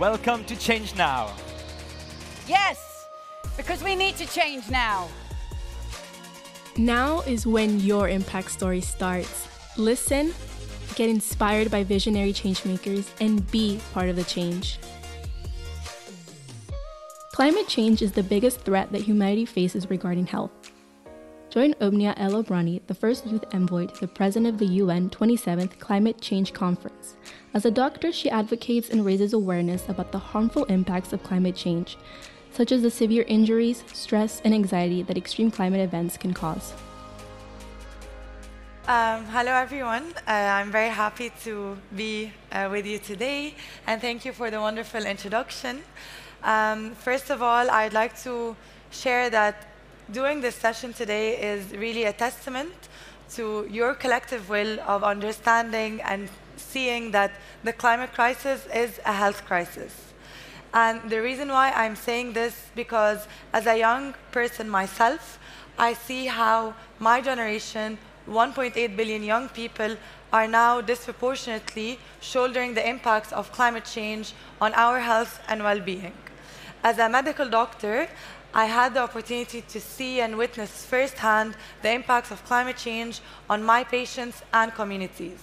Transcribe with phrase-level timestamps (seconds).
[0.00, 1.30] Welcome to Change Now.
[2.48, 3.06] Yes,
[3.58, 5.10] because we need to change now.
[6.78, 9.46] Now is when your impact story starts.
[9.76, 10.32] Listen,
[10.94, 14.78] get inspired by visionary changemakers, and be part of the change.
[17.32, 20.50] Climate change is the biggest threat that humanity faces regarding health.
[21.50, 25.80] Join Omnia El Omrani, the first youth envoy to the president of the UN 27th
[25.80, 27.16] Climate Change Conference.
[27.54, 31.98] As a doctor, she advocates and raises awareness about the harmful impacts of climate change,
[32.52, 36.72] such as the severe injuries, stress, and anxiety that extreme climate events can cause.
[38.86, 40.04] Um, hello, everyone.
[40.28, 43.56] Uh, I'm very happy to be uh, with you today,
[43.88, 45.82] and thank you for the wonderful introduction.
[46.44, 48.54] Um, first of all, I'd like to
[48.92, 49.69] share that
[50.12, 52.74] doing this session today is really a testament
[53.34, 57.30] to your collective will of understanding and seeing that
[57.62, 59.94] the climate crisis is a health crisis.
[60.74, 65.38] And the reason why I'm saying this because as a young person myself,
[65.78, 69.96] I see how my generation, 1.8 billion young people,
[70.32, 76.14] are now disproportionately shouldering the impacts of climate change on our health and well-being.
[76.82, 78.08] As a medical doctor,
[78.54, 83.62] I had the opportunity to see and witness firsthand the impacts of climate change on
[83.62, 85.38] my patients and communities.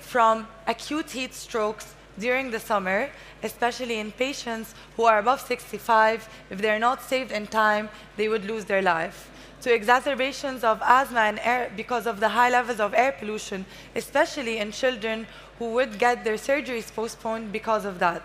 [0.00, 3.10] From acute heat strokes during the summer,
[3.44, 8.44] especially in patients who are above 65, if they're not saved in time, they would
[8.44, 9.30] lose their life.
[9.62, 14.58] To exacerbations of asthma and air because of the high levels of air pollution, especially
[14.58, 15.28] in children
[15.60, 18.22] who would get their surgeries postponed because of that.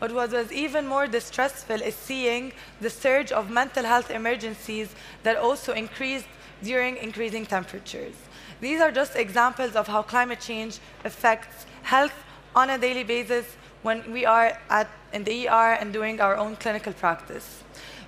[0.00, 4.94] But what was even more distressful is seeing the surge of mental health emergencies
[5.24, 6.28] that also increased
[6.62, 8.14] during increasing temperatures.
[8.62, 12.14] These are just examples of how climate change affects health
[12.56, 16.56] on a daily basis when we are at, in the ER and doing our own
[16.56, 17.62] clinical practice.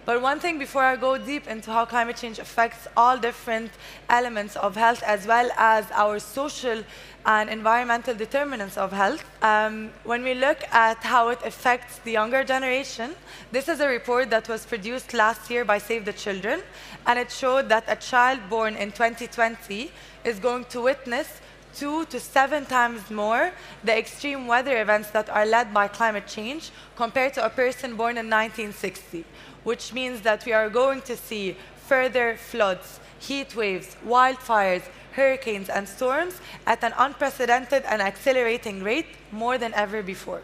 [0.06, 3.70] But one thing before I go deep into how climate change affects all different
[4.08, 6.82] elements of health as well as our social
[7.26, 9.22] and environmental determinants of health.
[9.42, 13.14] Um, when we look at how it affects the younger generation,
[13.52, 16.62] this is a report that was produced last year by Save the Children,
[17.06, 19.90] and it showed that a child born in 2020
[20.24, 21.40] is going to witness
[21.74, 23.52] two to seven times more
[23.84, 28.16] the extreme weather events that are led by climate change compared to a person born
[28.16, 29.24] in 1960,
[29.64, 31.56] which means that we are going to see
[31.86, 34.82] further floods, heat waves, wildfires,
[35.12, 40.42] hurricanes, and storms at an unprecedented and accelerating rate more than ever before.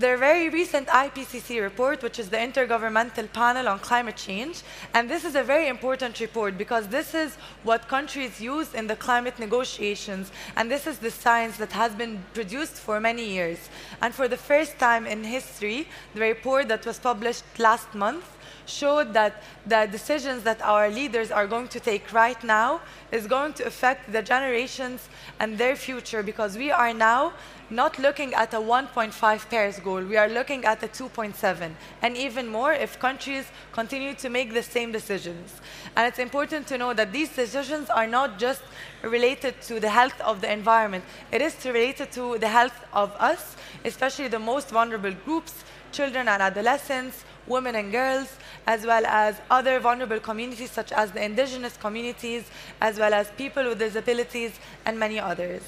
[0.00, 4.62] Their very recent IPCC report, which is the Intergovernmental Panel on Climate Change,
[4.94, 8.96] and this is a very important report because this is what countries use in the
[8.96, 13.68] climate negotiations, and this is the science that has been produced for many years.
[14.00, 18.24] And for the first time in history, the report that was published last month
[18.66, 22.80] showed that the decisions that our leaders are going to take right now
[23.12, 27.32] is going to affect the generations and their future because we are now
[27.70, 31.72] not looking at a 1.5 Paris goal, we are looking at a 2.7,
[32.02, 35.60] and even more if countries continue to make the same decisions.
[35.96, 38.62] And it's important to know that these decisions are not just
[39.02, 43.56] related to the health of the environment, it is related to the health of us,
[43.84, 48.36] especially the most vulnerable groups, children and adolescents, women and girls,
[48.66, 52.44] as well as other vulnerable communities such as the indigenous communities,
[52.80, 54.52] as well as people with disabilities,
[54.86, 55.62] and many others.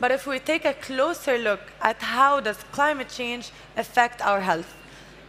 [0.00, 4.74] But if we take a closer look at how does climate change affect our health,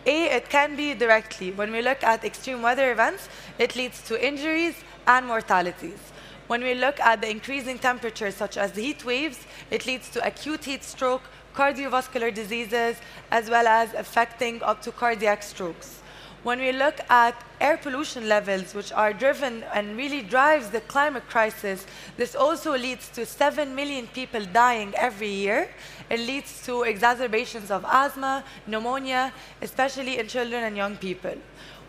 [0.05, 1.51] A, it can be directly.
[1.51, 4.75] When we look at extreme weather events, it leads to injuries
[5.07, 5.99] and mortalities.
[6.47, 9.39] When we look at the increasing temperatures, such as the heat waves,
[9.71, 12.97] it leads to acute heat stroke, cardiovascular diseases,
[13.31, 15.99] as well as affecting up to cardiac strokes.
[16.43, 21.27] When we look at air pollution levels, which are driven and really drives the climate
[21.29, 21.87] crisis,
[22.17, 25.69] this also leads to 7 million people dying every year.
[26.09, 31.37] It leads to exacerbations of asthma, pneumonia, especially in children and young people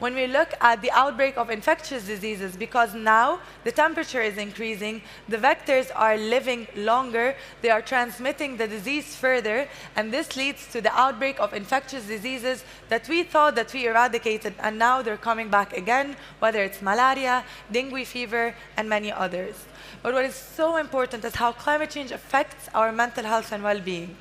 [0.01, 5.01] when we look at the outbreak of infectious diseases, because now the temperature is increasing,
[5.29, 10.81] the vectors are living longer, they are transmitting the disease further, and this leads to
[10.81, 15.49] the outbreak of infectious diseases that we thought that we eradicated, and now they're coming
[15.49, 19.65] back again, whether it's malaria, dengue fever, and many others.
[20.03, 24.17] But what is so important is how climate change affects our mental health and well-being.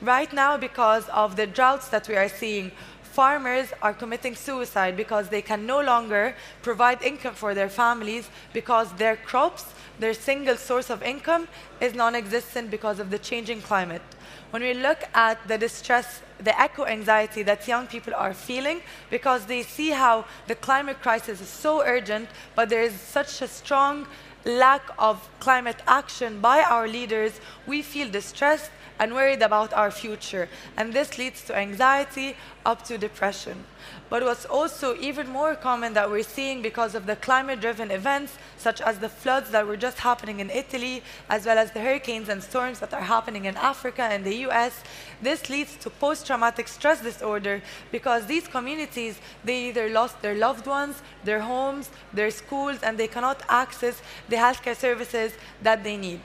[0.00, 2.70] Right now, because of the droughts that we are seeing,
[3.18, 8.92] farmers are committing suicide because they can no longer provide income for their families because
[8.92, 9.64] their crops,
[9.98, 11.48] their single source of income,
[11.80, 14.06] is non existent because of the changing climate.
[14.50, 19.46] When we look at the distress, the eco anxiety that young people are feeling because
[19.46, 24.06] they see how the climate crisis is so urgent, but there is such a strong
[24.44, 30.48] lack of climate action by our leaders, we feel distressed and worried about our future.
[30.76, 33.64] And this leads to anxiety up to depression.
[34.10, 38.38] But what's also even more common that we're seeing because of the climate driven events,
[38.56, 42.28] such as the floods that were just happening in Italy, as well as the hurricanes
[42.28, 44.82] and storms that are happening in Africa and the US,
[45.20, 47.60] this leads to post traumatic stress disorder
[47.92, 53.08] because these communities, they either lost their loved ones, their homes, their schools, and they
[53.08, 55.32] cannot access the healthcare services
[55.62, 56.20] that they need.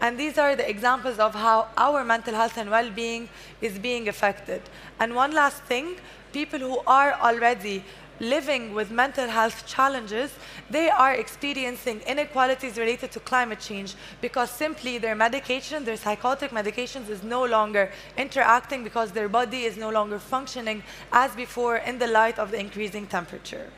[0.00, 3.28] And these are the examples of how our mental health and well being
[3.60, 4.62] is being affected.
[5.00, 5.96] And one last thing
[6.34, 7.84] people who are already
[8.20, 10.30] living with mental health challenges,
[10.70, 17.08] they are experiencing inequalities related to climate change because simply their medication, their psychotic medications,
[17.08, 20.82] is no longer interacting because their body is no longer functioning
[21.12, 23.70] as before in the light of the increasing temperature.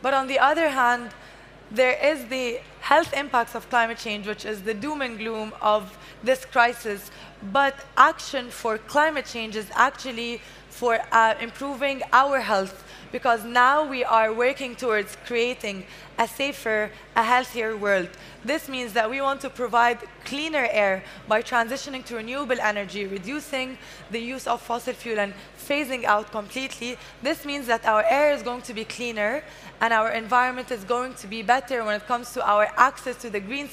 [0.00, 1.10] But on the other hand,
[1.70, 5.96] there is the health impacts of climate change, which is the doom and gloom of
[6.24, 7.10] this crisis.
[7.52, 10.40] But action for climate change is actually
[10.72, 12.82] for uh, improving our health
[13.12, 15.84] because now we are working towards creating
[16.18, 18.08] a safer, a healthier world.
[18.42, 23.76] This means that we want to provide cleaner air by transitioning to renewable energy, reducing
[24.10, 26.96] the use of fossil fuel and phasing out completely.
[27.22, 29.44] This means that our air is going to be cleaner
[29.82, 33.28] and our environment is going to be better when it comes to our access to
[33.28, 33.68] the green,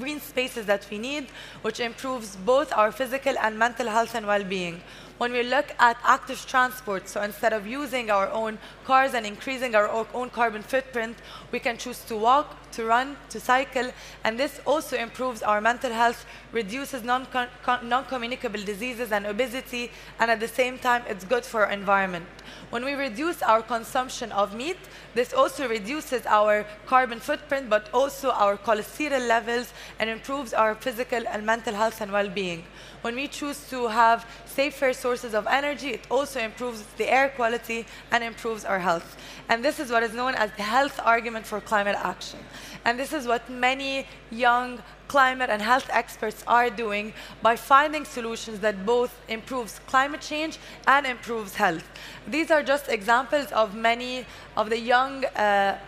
[0.00, 1.28] green spaces that we need,
[1.62, 4.82] which improves both our physical and mental health and well-being
[5.20, 8.56] when we look at active transport, so instead of using our own
[8.86, 11.14] cars and increasing our own carbon footprint,
[11.52, 13.90] we can choose to walk, to run, to cycle,
[14.24, 20.48] and this also improves our mental health, reduces non-communicable diseases and obesity, and at the
[20.48, 22.26] same time, it's good for our environment.
[22.70, 24.78] When we reduce our consumption of meat,
[25.14, 31.26] this also reduces our carbon footprint, but also our cholesterol levels, and improves our physical
[31.28, 32.64] and mental health and well-being.
[33.02, 37.86] When we choose to have safer sources of energy, it also improves the air quality
[38.12, 39.16] and improves our health.
[39.48, 42.40] And this is what is known as the health argument for climate action.
[42.84, 47.12] And this is what many young climate and health experts are doing
[47.42, 51.86] by finding solutions that both improves climate change and improves health.
[52.28, 54.24] These are just examples of many
[54.56, 55.78] of the young uh,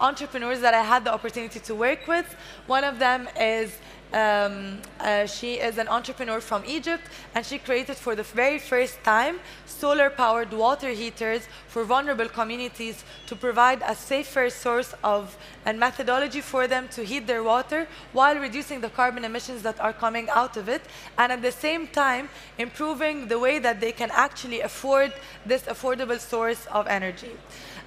[0.00, 2.34] entrepreneurs that I had the opportunity to work with.
[2.66, 3.78] One of them is
[4.12, 7.04] um, uh, she is an entrepreneur from Egypt,
[7.34, 13.36] and she created for the very first time solar-powered water heaters for vulnerable communities to
[13.36, 18.80] provide a safer source of and methodology for them to heat their water while reducing
[18.80, 20.82] the carbon emissions that are coming out of it,
[21.16, 25.12] and at the same time improving the way that they can actually afford
[25.46, 27.30] this affordable source of energy.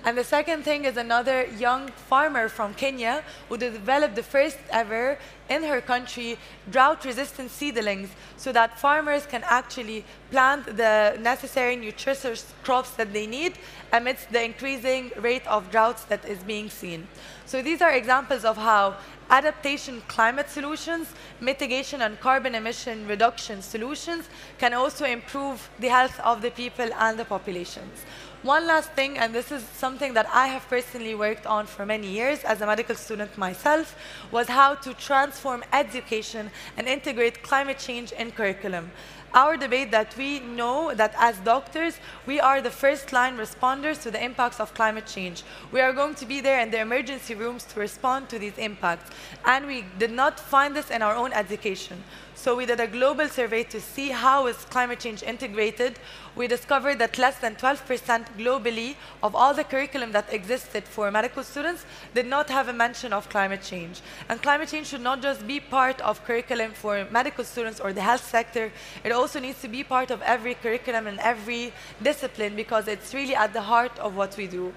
[0.05, 5.17] And the second thing is another young farmer from Kenya who developed the first ever
[5.50, 6.38] in her country
[6.69, 13.53] drought-resistant seedlings so that farmers can actually plant the necessary nutritious crops that they need
[13.94, 17.07] amidst the increasing rate of droughts that is being seen.
[17.45, 18.97] So these are examples of how
[19.29, 26.41] adaptation climate solutions, mitigation and carbon emission reduction solutions can also improve the health of
[26.41, 28.03] the people and the populations.
[28.43, 32.07] One last thing, and this is something that I have personally worked on for many
[32.07, 33.95] years as a medical student myself,
[34.31, 38.91] was how to transform education and integrate climate change in curriculum
[39.33, 44.12] our debate that we know that as doctors, we are the first line responders to
[44.12, 45.43] the impacts of climate change.
[45.71, 49.09] We are going to be there in the emergency rooms to respond to these impacts.
[49.45, 52.03] And we did not find this in our own education.
[52.36, 56.00] So we did a global survey to see how is climate change integrated.
[56.36, 61.44] We discovered that less than 12% globally of all the curriculum that existed for medical
[61.44, 64.02] students did not have a mention of climate change.
[64.30, 68.02] And climate change should not just be part of curriculum for medical students or the
[68.02, 68.72] health sector.
[69.04, 71.72] It also needs to be part of every curriculum and every
[72.02, 74.74] discipline because it's really at the heart of what we do.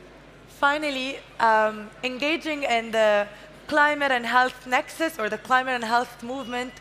[0.48, 3.26] Finally, um, engaging in the
[3.66, 6.72] climate and health nexus or the climate and health movement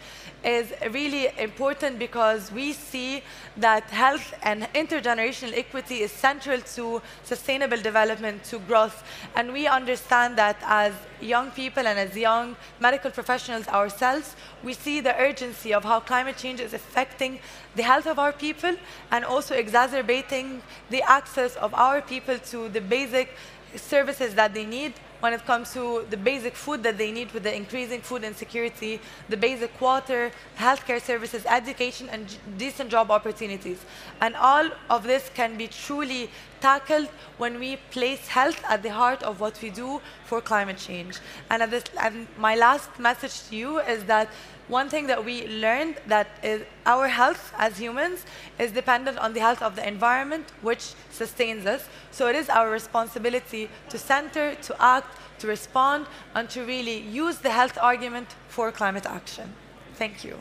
[0.45, 3.23] is really important because we see
[3.57, 9.03] that health and intergenerational equity is central to sustainable development, to growth.
[9.35, 15.01] And we understand that as young people and as young medical professionals ourselves, we see
[15.01, 17.39] the urgency of how climate change is affecting
[17.75, 18.75] the health of our people
[19.11, 20.61] and also exacerbating
[20.91, 23.35] the access of our people to the basic
[23.75, 27.43] services that they need when it comes to the basic food that they need with
[27.43, 33.83] the increasing food insecurity, the basic water, healthcare services, education, and decent job opportunities.
[34.21, 36.29] And all of this can be truly
[36.61, 41.19] tackled when we place health at the heart of what we do for climate change.
[41.49, 44.29] And, this, and my last message to you is that
[44.67, 48.25] one thing that we learned that is our health as humans
[48.57, 51.87] is dependent on the health of the environment, which sustains us.
[52.11, 57.37] So it is our responsibility to center, to act, to respond, and to really use
[57.39, 59.53] the health argument for climate action.
[59.95, 60.37] Thank you.